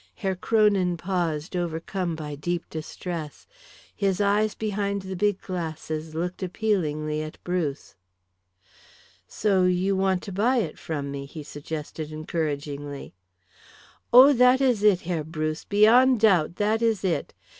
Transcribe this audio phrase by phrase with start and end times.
[0.15, 3.45] Herr Kronin paused, overcome by deep distress.
[3.95, 7.93] His eyes behind the big glasses looked appealingly at Bruce.
[9.27, 13.13] "So you want to buy it from me," he suggested encouragingly.
[14.11, 17.35] "Oh, that is it, Herr Bruce, beyond doubt, that is it.